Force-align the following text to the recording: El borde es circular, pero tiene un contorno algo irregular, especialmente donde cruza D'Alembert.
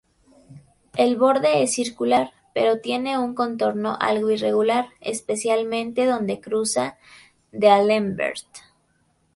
El 0.97 1.15
borde 1.15 1.61
es 1.61 1.75
circular, 1.75 2.31
pero 2.55 2.79
tiene 2.81 3.19
un 3.19 3.35
contorno 3.35 3.97
algo 3.99 4.31
irregular, 4.31 4.87
especialmente 4.99 6.07
donde 6.07 6.41
cruza 6.41 6.97
D'Alembert. 7.51 8.47